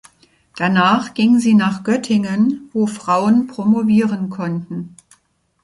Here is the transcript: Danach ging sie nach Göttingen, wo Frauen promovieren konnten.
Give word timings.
Danach 0.55 1.13
ging 1.13 1.37
sie 1.37 1.53
nach 1.53 1.83
Göttingen, 1.83 2.69
wo 2.73 2.87
Frauen 2.87 3.45
promovieren 3.45 4.31
konnten. 4.31 4.95